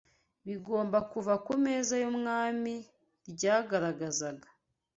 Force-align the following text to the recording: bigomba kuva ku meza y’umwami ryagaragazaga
bigomba 0.47 0.97
kuva 1.11 1.33
ku 1.45 1.53
meza 1.63 1.93
y’umwami 2.03 2.73
ryagaragazaga 3.31 4.47